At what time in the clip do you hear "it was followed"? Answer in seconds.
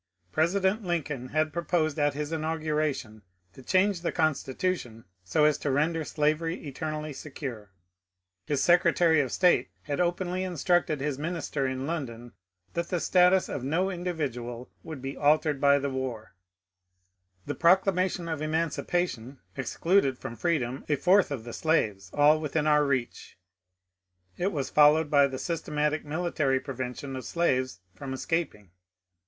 24.35-25.11